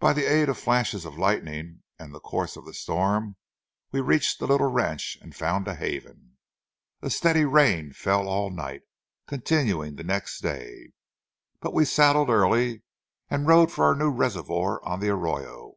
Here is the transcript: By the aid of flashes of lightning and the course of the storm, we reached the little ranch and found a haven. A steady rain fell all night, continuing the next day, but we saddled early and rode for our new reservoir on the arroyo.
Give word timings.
By 0.00 0.12
the 0.12 0.24
aid 0.24 0.48
of 0.48 0.58
flashes 0.58 1.04
of 1.04 1.16
lightning 1.18 1.84
and 2.00 2.12
the 2.12 2.18
course 2.18 2.56
of 2.56 2.64
the 2.64 2.74
storm, 2.74 3.36
we 3.92 4.00
reached 4.00 4.40
the 4.40 4.46
little 4.48 4.66
ranch 4.66 5.16
and 5.22 5.36
found 5.36 5.68
a 5.68 5.76
haven. 5.76 6.36
A 7.00 7.10
steady 7.10 7.44
rain 7.44 7.92
fell 7.92 8.26
all 8.26 8.50
night, 8.50 8.82
continuing 9.28 9.94
the 9.94 10.02
next 10.02 10.40
day, 10.40 10.90
but 11.60 11.72
we 11.72 11.84
saddled 11.84 12.28
early 12.28 12.82
and 13.30 13.46
rode 13.46 13.70
for 13.70 13.84
our 13.84 13.94
new 13.94 14.10
reservoir 14.10 14.84
on 14.84 14.98
the 14.98 15.10
arroyo. 15.10 15.76